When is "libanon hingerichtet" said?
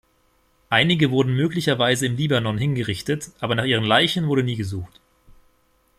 2.15-3.29